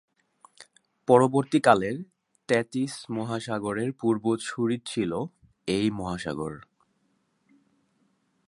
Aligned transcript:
পরবর্তীকালের 1.07 1.95
Tethys 2.49 2.93
মহাসাগরের 3.09 3.89
পূর্বসুরী 3.93 4.77
ছিল 4.85 5.11
এই 5.67 5.87
মহাসাগর। 5.91 6.53